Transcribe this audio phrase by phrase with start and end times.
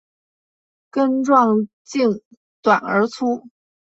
[0.89, 2.23] 根状茎
[2.63, 3.43] 短而粗。